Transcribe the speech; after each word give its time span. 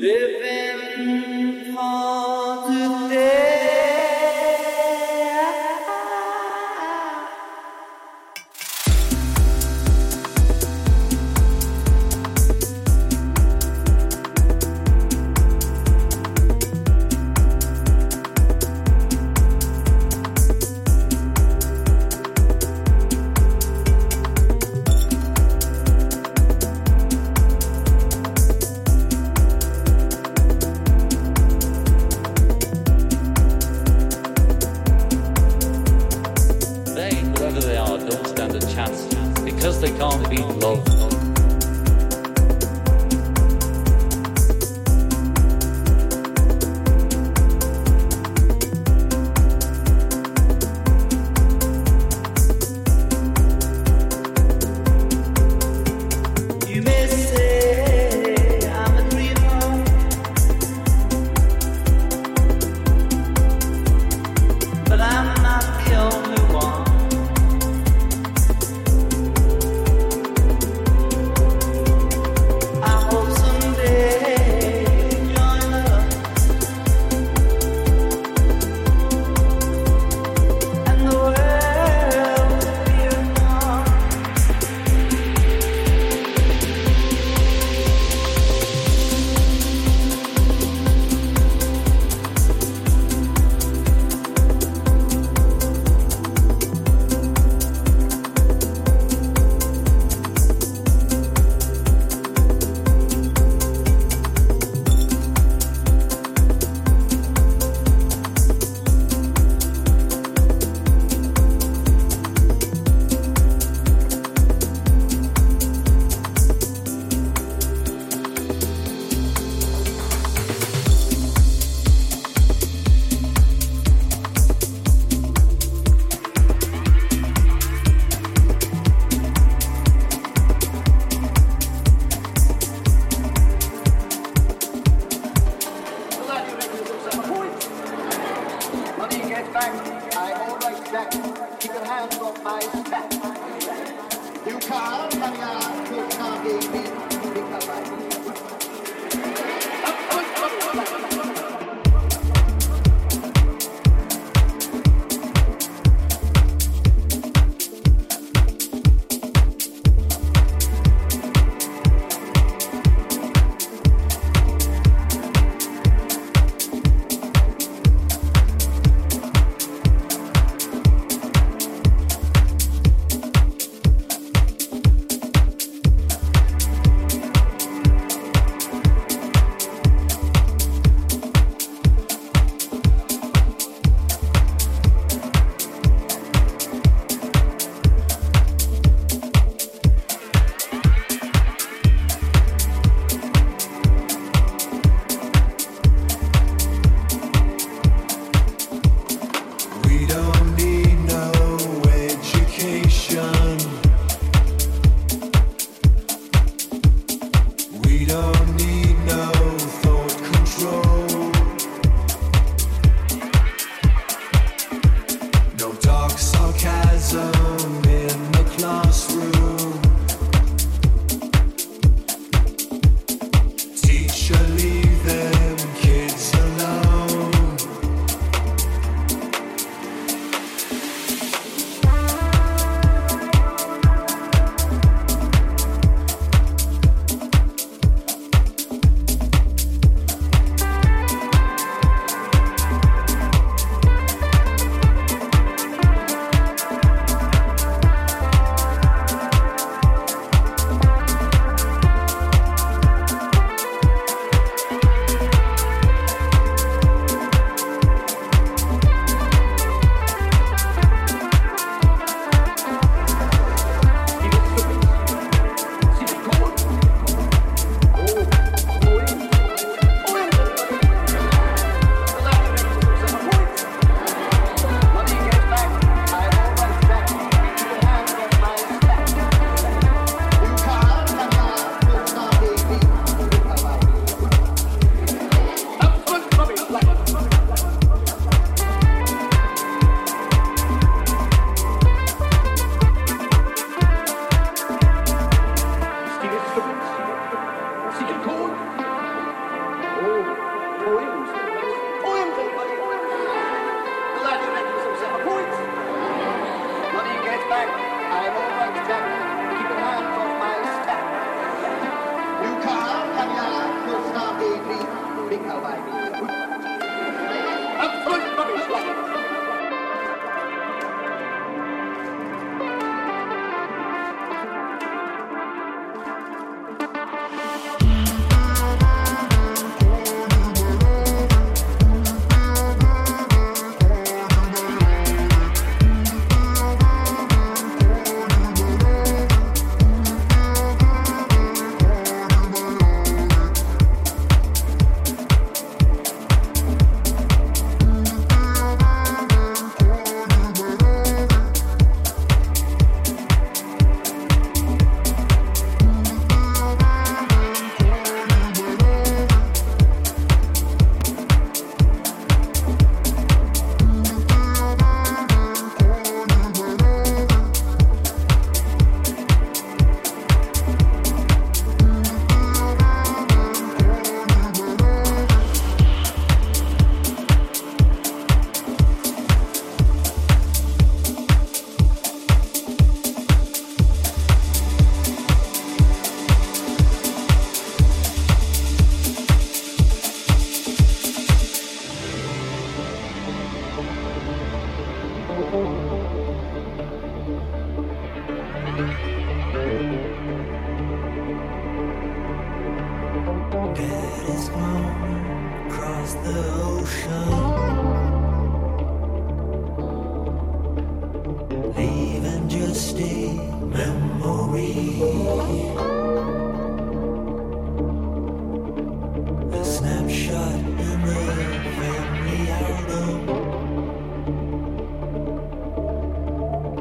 Keep 0.00 0.44
your 1.74 2.47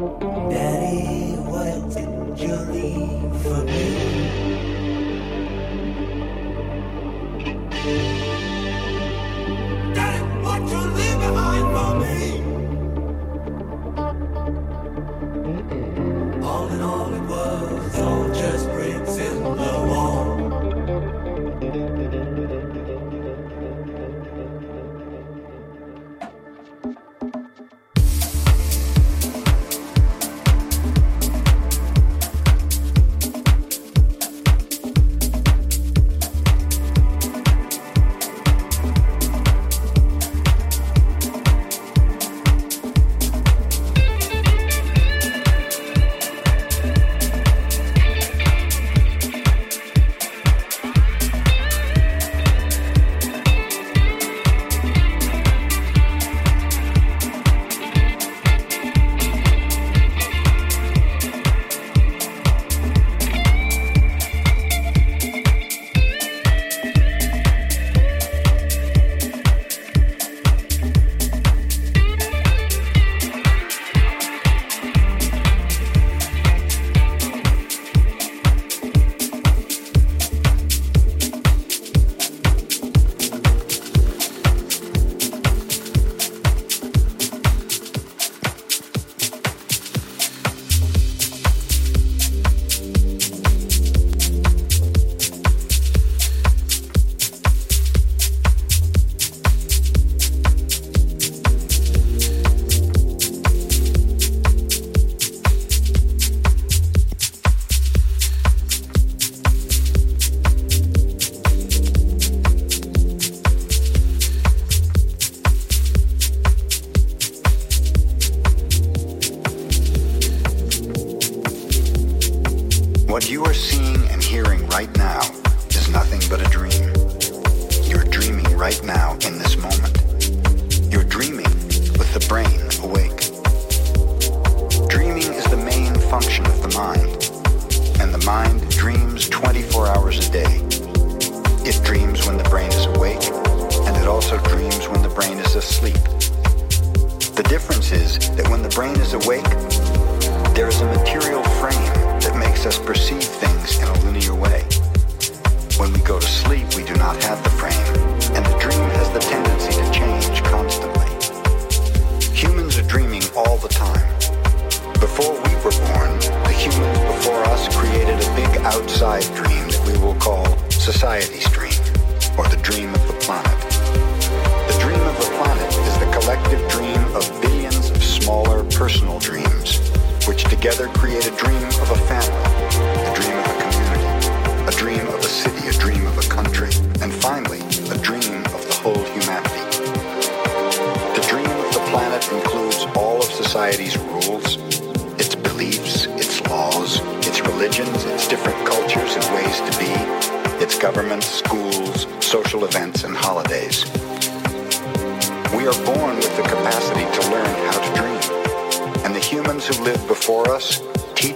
Daddy, 0.08 1.36
what 1.36 1.90
did 1.94 2.40
you 2.40 2.56
leave 2.72 3.42
for 3.42 3.64
me? 3.66 4.07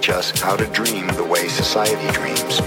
teach 0.01 0.09
us 0.09 0.31
how 0.39 0.55
to 0.55 0.65
dream 0.67 1.05
the 1.09 1.23
way 1.23 1.47
society 1.47 2.11
dreams. 2.11 2.57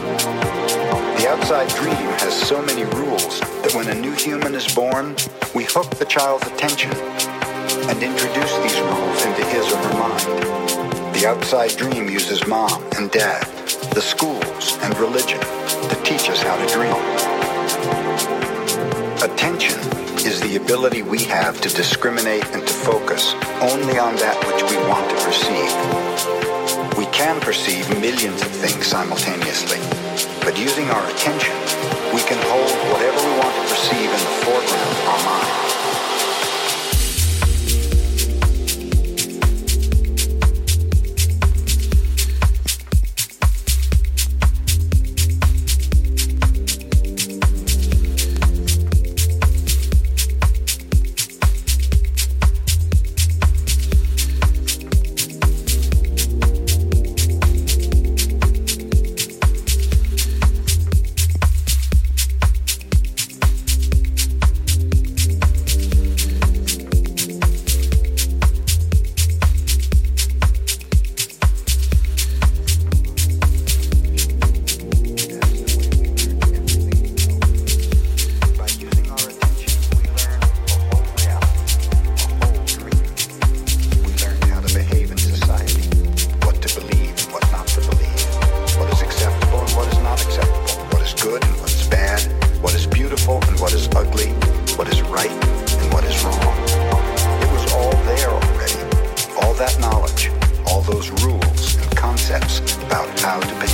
The 1.19 1.27
outside 1.29 1.69
dream 1.71 2.07
has 2.23 2.33
so 2.33 2.63
many 2.63 2.85
rules 2.85 3.41
that 3.41 3.73
when 3.75 3.89
a 3.89 3.95
new 3.95 4.13
human 4.13 4.55
is 4.55 4.73
born, 4.73 5.17
we 5.53 5.65
hook 5.65 5.91
the 5.97 6.05
child's 6.05 6.47
attention 6.47 6.93
and 6.93 8.01
introduce 8.01 8.55
these 8.59 8.81
rules 8.81 9.25
into 9.25 9.45
his 9.47 9.67
or 9.73 9.79
her 9.79 9.99
mind. 9.99 11.15
The 11.17 11.27
outside 11.27 11.77
dream 11.77 12.09
uses 12.09 12.47
mom 12.47 12.81
and 12.97 13.11
dad, 13.11 13.43
the 13.95 14.01
schools 14.01 14.79
and 14.83 14.97
religion 15.01 15.41
to 15.41 16.01
teach 16.05 16.31
us 16.31 16.41
how 16.41 16.55
to 16.55 16.73
dream. 16.73 16.95
Attention 19.29 19.81
is 20.25 20.41
the 20.41 20.55
ability 20.55 21.03
we 21.03 21.25
have 21.25 21.61
to 21.63 21.69
discriminate 21.69 22.47
and 22.53 22.65
to 22.65 22.73
focus 22.73 23.35
only 23.61 23.99
on 23.99 24.15
that 24.23 24.39
which 24.47 24.63
we 24.71 24.77
want 24.87 25.11
to 25.11 25.17
perceive. 25.25 26.44
We 26.97 27.07
can 27.07 27.41
perceive 27.41 27.89
millions 28.01 28.41
of 28.43 28.49
things 28.49 28.87
simultaneously, 28.87 29.79
but 30.45 30.57
using 30.57 30.89
our 30.91 31.11
attention, 31.11 31.55
we 32.15 32.23
can 32.23 32.39
hold 32.47 32.71
whatever 32.93 33.19
we 33.19 33.39
want 33.41 33.55
to 33.57 33.63
perceive 33.63 34.07
in 34.07 34.23
the 34.23 34.35
foreground 34.47 34.91
of 34.91 35.09
our 35.09 35.25
mind. 35.25 35.74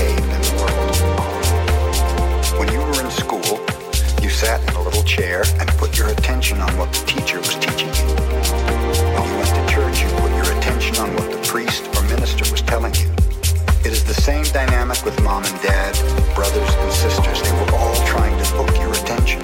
In 0.09 0.41
the 0.41 0.53
world. 0.61 0.97
When 2.59 2.73
you 2.73 2.81
were 2.81 3.01
in 3.05 3.11
school, 3.11 3.61
you 4.23 4.31
sat 4.31 4.61
in 4.69 4.77
a 4.77 4.83
little 4.83 5.03
chair 5.03 5.43
and 5.59 5.69
put 5.79 5.99
your 5.99 6.09
attention 6.09 6.61
on 6.61 6.77
what 6.79 6.93
the 6.93 7.05
teacher 7.07 7.39
was 7.39 7.55
teaching 7.57 7.89
you. 7.89 8.15
When 9.15 9.29
you 9.29 9.37
went 9.37 9.53
to 9.55 9.65
church, 9.75 10.03
you 10.03 10.09
put 10.17 10.31
your 10.33 10.51
attention 10.59 10.97
on 10.97 11.15
what 11.17 11.31
the 11.31 11.39
priest 11.49 11.89
or 11.97 12.03
minister 12.05 12.51
was 12.51 12.63
telling 12.63 12.95
you. 12.95 13.11
It 13.85 13.93
is 13.93 14.05
the 14.05 14.15
same 14.15 14.45
dynamic 14.45 15.05
with 15.05 15.21
mom 15.23 15.45
and 15.45 15.63
dad, 15.63 15.95
brothers 16.35 16.75
and 16.75 16.93
sisters. 16.93 17.43
They 17.43 17.53
were 17.53 17.73
all 17.77 17.95
trying 18.07 18.37
to 18.37 18.45
hook 18.57 18.71
your 18.81 18.93
attention. 18.93 19.41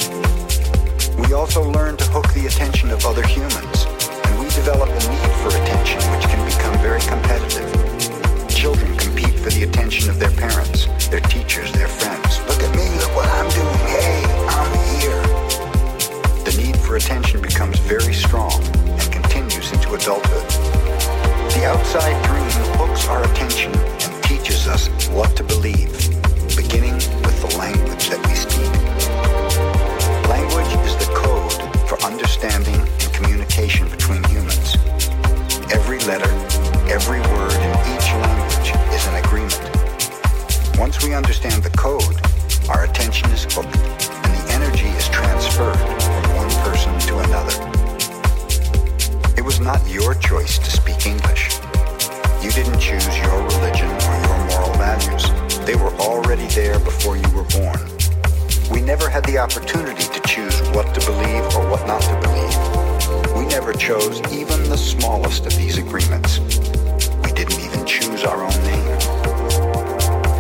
We 1.17 1.33
also 1.33 1.63
learn 1.73 1.97
to 1.97 2.05
hook 2.05 2.33
the 2.35 2.47
attention 2.47 2.91
of 2.91 3.05
other 3.07 3.27
humans, 3.27 3.87
and 4.25 4.39
we 4.39 4.49
develop 4.51 4.89
a 4.89 5.01
need 5.09 5.33
for 5.41 5.49
attention 5.49 6.01
which 6.13 6.27
can 6.29 6.45
become 6.45 6.77
very 6.79 7.01
competitive. 7.01 7.69
Children 8.49 8.96
for 9.47 9.53
the 9.53 9.63
attention 9.63 10.11
of 10.11 10.19
their 10.19 10.33
parents, 10.33 10.87
their 11.07 11.21
teachers, 11.21 11.71
their 11.71 11.87
friends. 11.87 12.41
Look 12.49 12.61
at 12.65 12.75
me, 12.75 12.83
look 12.99 13.15
what 13.15 13.29
I'm 13.29 13.49
doing. 13.51 13.79
Hey, 13.95 14.25
I'm 14.59 14.73
here. 14.99 15.23
The 16.43 16.53
need 16.61 16.77
for 16.79 16.97
attention 16.97 17.41
becomes 17.41 17.79
very 17.79 18.13
strong 18.13 18.61
and 18.75 19.13
continues 19.13 19.71
into 19.71 19.95
adulthood. 19.95 20.49
The 21.55 21.65
outside 21.65 22.19
dream 22.27 22.51
hooks 22.75 23.07
our 23.07 23.23
attention 23.23 23.73
and 23.77 24.25
teaches 24.25 24.67
us 24.67 24.89
what 25.11 25.37
to 25.37 25.45
believe, 25.45 25.95
beginning 26.57 26.95
with 27.23 27.39
the 27.41 27.57
language 27.57 28.09
that 28.11 28.19
we 28.27 28.35
speak. 28.35 28.73
Language 30.29 30.73
is 30.89 30.97
the 31.07 31.13
code 31.15 31.89
for 31.89 32.03
understanding 32.03 32.81
and 32.81 33.13
communication 33.13 33.89
between 33.91 34.25
humans. 34.25 34.75
Every 35.71 36.01
letter, 36.01 36.33
every 36.91 37.21
word 37.21 37.55
in 37.55 37.95
each 37.95 38.11
language. 38.11 38.26
Once 40.79 41.03
we 41.03 41.15
understand 41.15 41.63
the 41.63 41.71
code, 41.71 42.21
our 42.69 42.85
attention 42.85 43.27
is 43.31 43.45
hooked 43.45 43.75
and 43.75 44.33
the 44.37 44.53
energy 44.53 44.89
is 44.89 45.09
transferred 45.09 45.75
from 46.05 46.37
one 46.37 46.51
person 46.69 46.93
to 47.01 47.19
another. 47.19 47.57
It 49.39 49.43
was 49.43 49.59
not 49.59 49.81
your 49.89 50.15
choice 50.17 50.59
to 50.59 50.71
speak 50.71 51.07
English. 51.07 51.57
You 52.43 52.51
didn't 52.51 52.79
choose 52.79 53.09
your 53.17 53.43
religion 53.43 53.89
or 53.89 54.17
your 54.21 54.39
moral 54.51 54.75
values. 54.75 55.25
They 55.65 55.77
were 55.77 55.95
already 55.97 56.47
there 56.49 56.79
before 56.79 57.17
you 57.17 57.29
were 57.31 57.49
born. 57.57 57.81
We 58.71 58.83
never 58.83 59.09
had 59.09 59.25
the 59.25 59.39
opportunity 59.39 60.05
to 60.05 60.21
choose 60.29 60.61
what 60.77 60.95
to 60.95 61.01
believe 61.07 61.45
or 61.57 61.71
what 61.71 61.87
not 61.87 62.03
to 62.03 62.21
believe. 62.21 63.35
We 63.35 63.47
never 63.47 63.73
chose 63.73 64.21
even 64.31 64.69
the 64.69 64.77
smallest 64.77 65.47
of 65.47 65.57
these 65.57 65.79
agreements. 65.79 66.39
We 67.25 67.33
didn't 67.33 67.61
even 67.61 67.87
choose 67.87 68.25
our 68.25 68.45
own 68.45 68.63
name. 68.65 68.96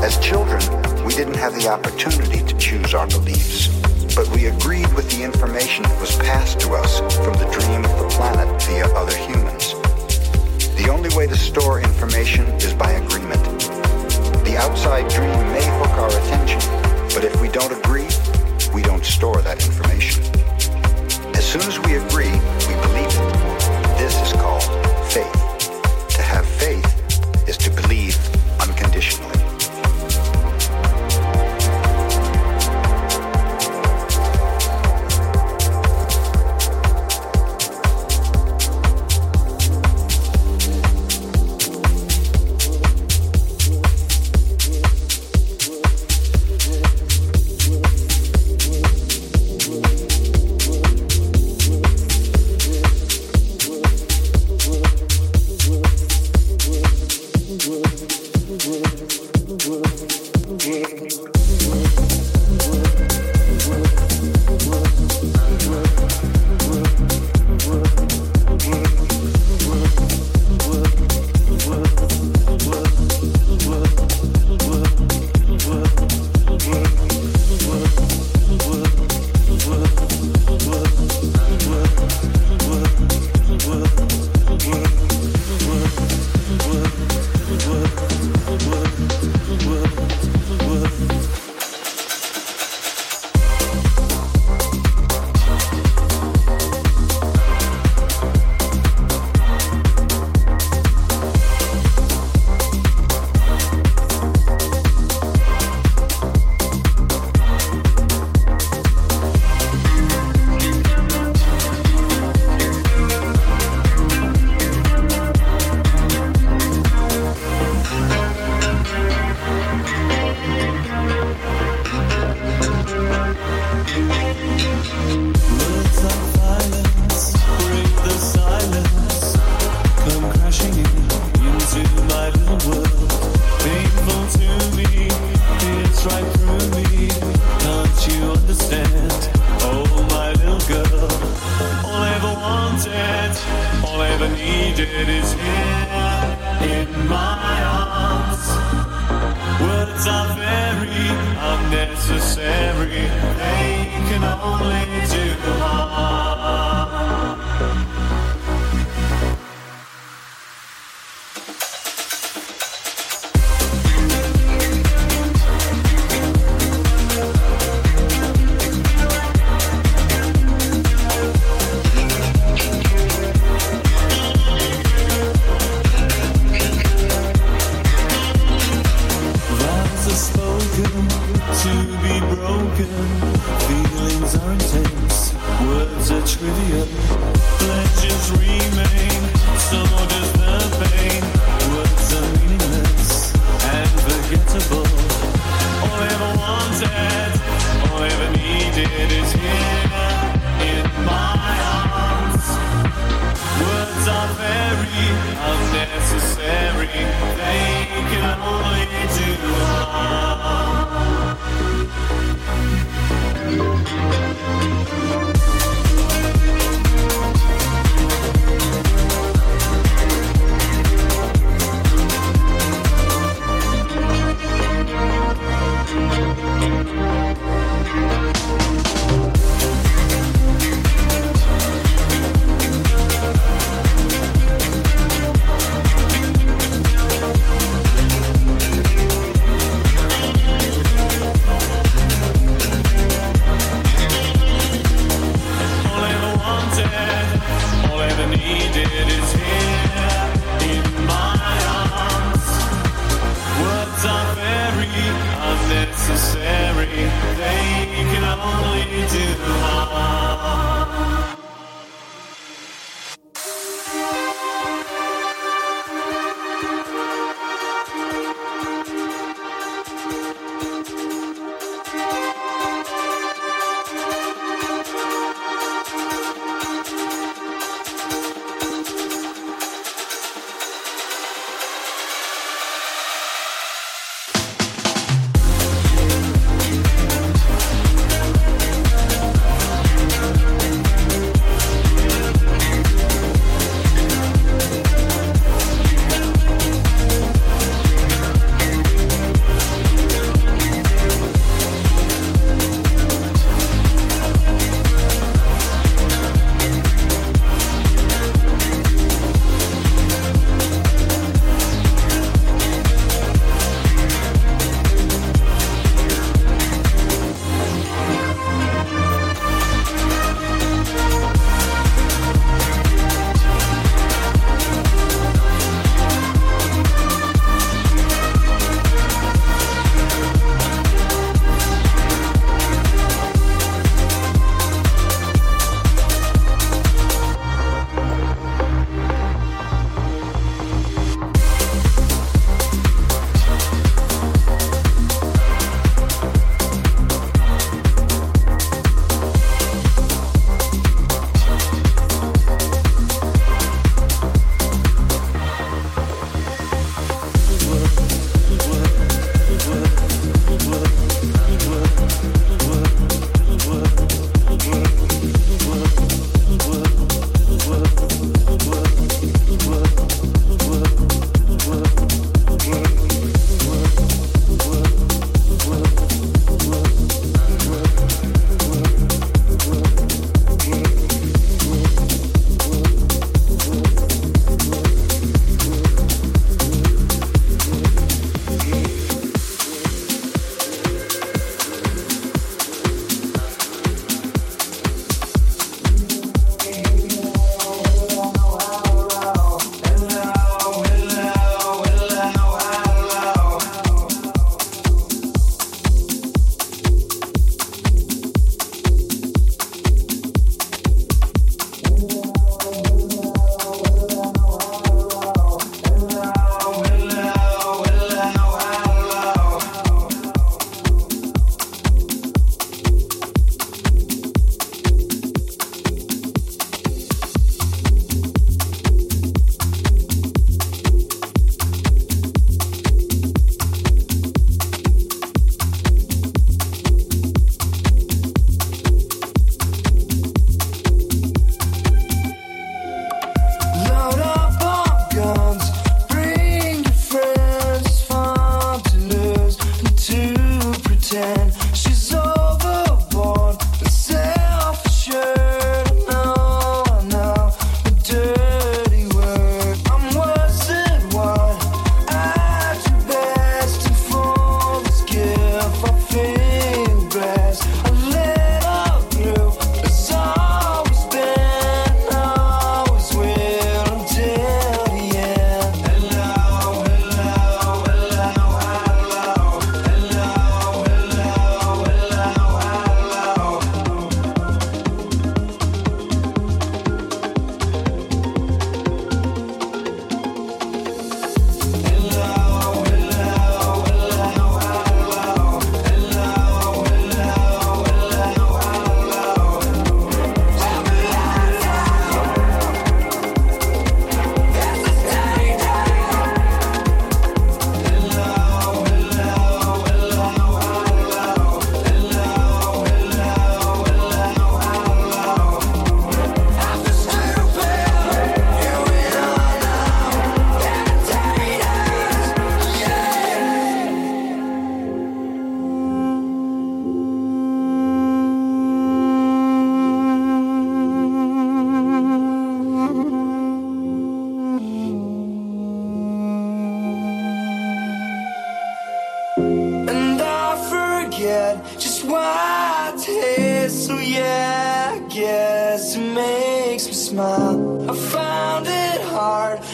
As 0.07 0.19
children, 0.19 0.63
we 1.05 1.15
didn't 1.15 1.35
have 1.35 1.53
the 1.57 1.67
opportunity 1.67 2.39
to 2.39 2.57
choose 2.59 2.95
our 2.95 3.09
beliefs, 3.09 3.67
but 4.15 4.29
we 4.29 4.47
agreed 4.47 4.87
with 4.95 5.11
the 5.11 5.25
information 5.25 5.83
that 5.83 6.01
was 6.01 6.15
passed 6.19 6.61
to 6.61 6.75
us 6.75 7.01
from 7.17 7.35
the 7.35 7.51
dream 7.51 7.85
of 7.85 7.91
the 7.99 8.09
planet 8.15 8.47
via 8.63 8.87
other 8.95 9.17
humans. 9.17 9.75
The 10.79 10.89
only 10.93 11.11
way 11.17 11.27
to 11.27 11.35
store 11.35 11.81
information 11.81 12.45
is 12.63 12.73
by 12.73 12.93
agreement. 12.93 13.43
The 14.47 14.55
outside 14.57 15.11
dream 15.11 15.43
may 15.51 15.67
hook 15.83 15.99
our 15.99 16.11
attention, 16.23 16.61
but 17.13 17.25
if 17.25 17.43
we 17.43 17.49
don't 17.49 17.73
agree, 17.73 18.07
we 18.73 18.83
don't 18.83 19.05
store 19.05 19.43
that 19.43 19.59
information. 19.67 20.23
As 21.35 21.45
soon 21.45 21.63
as 21.63 21.81
we 21.81 21.97
agree, 21.97 22.31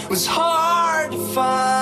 was 0.08 0.26
hard 0.26 1.12
to 1.12 1.18
find. 1.18 1.81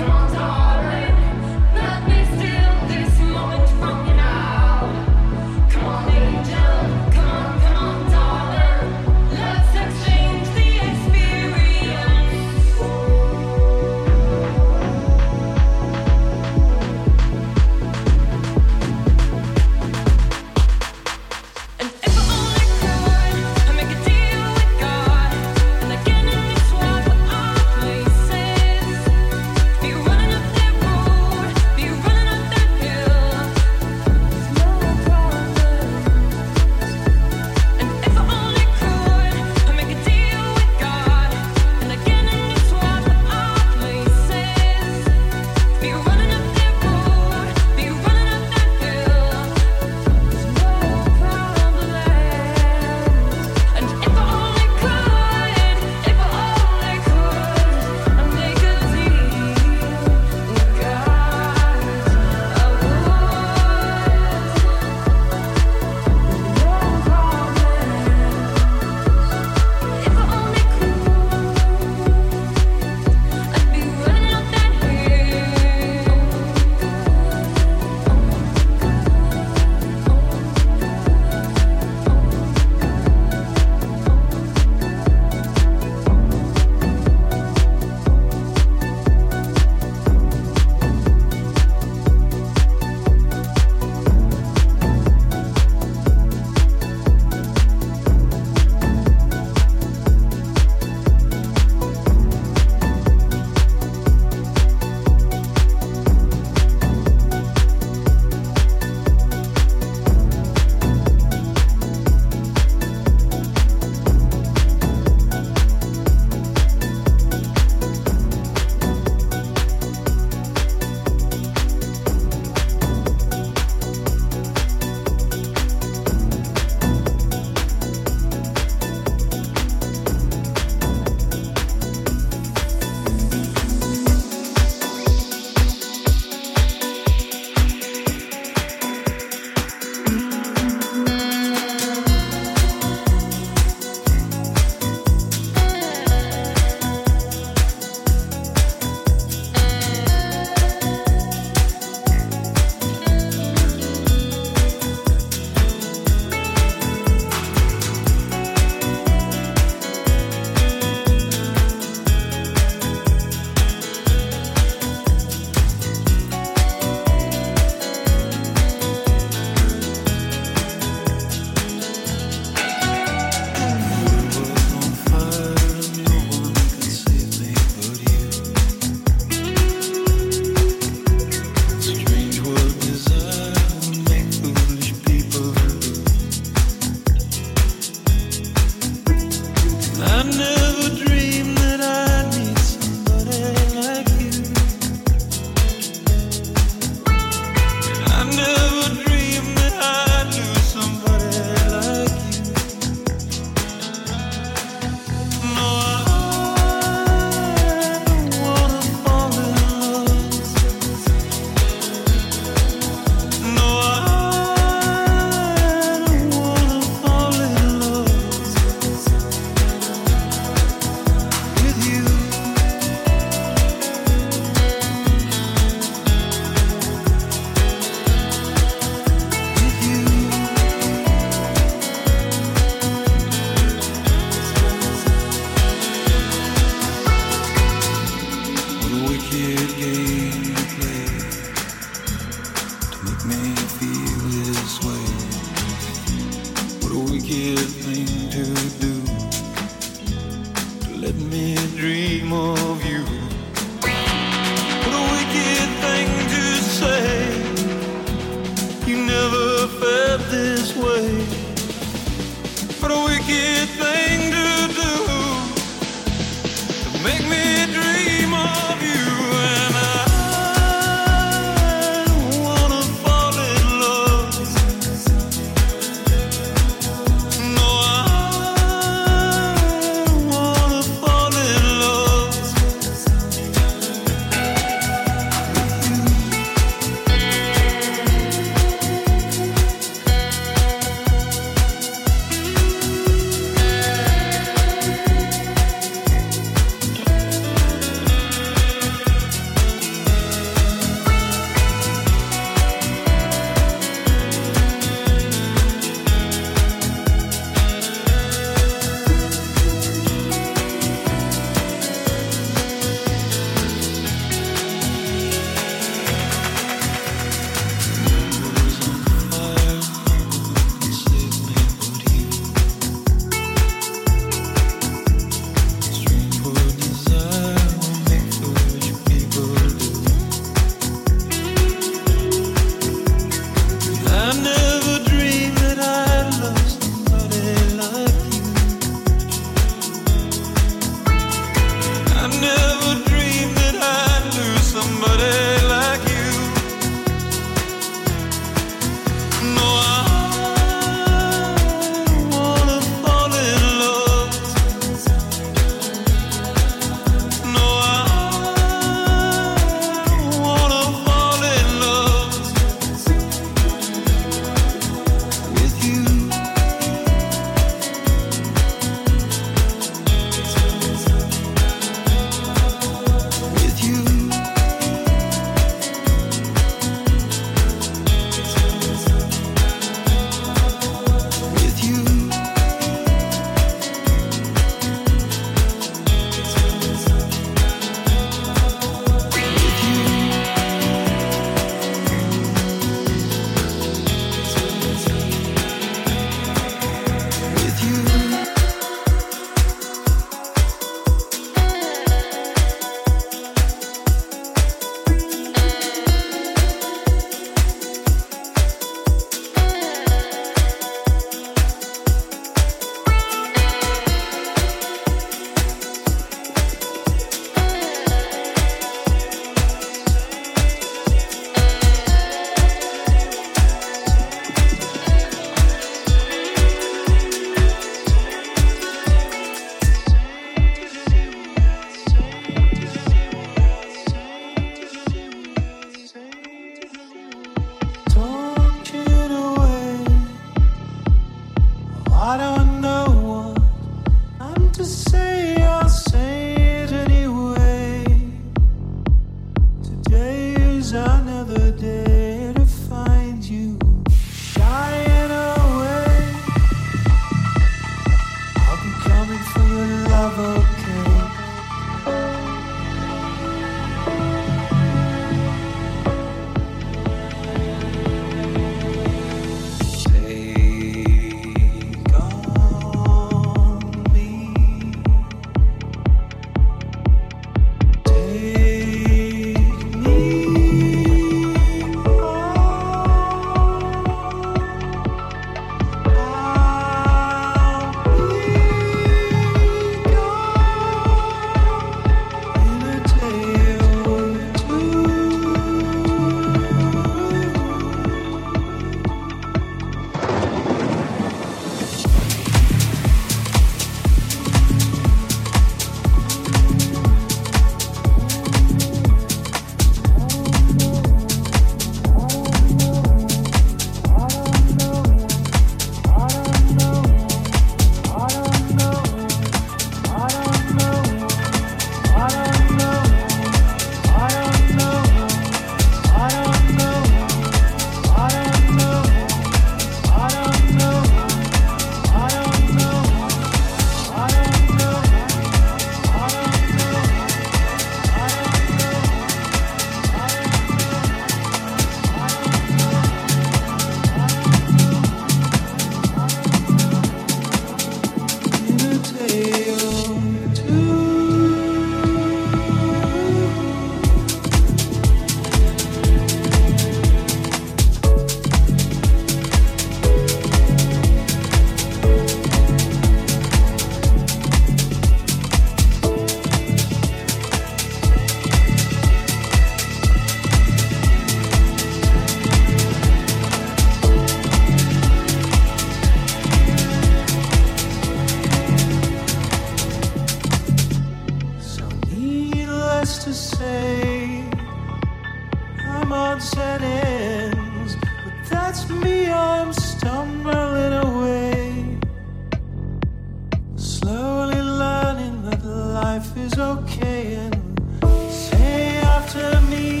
is 596.36 596.58
okay 596.58 597.34
and 597.34 598.30
say 598.30 598.98
after 598.98 599.60
me. 599.70 600.00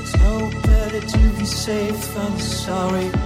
It's 0.00 0.16
no 0.18 0.50
better 0.62 1.00
to 1.00 1.18
be 1.38 1.44
safe. 1.44 2.14
Than 2.14 2.38
sorry. 2.38 3.25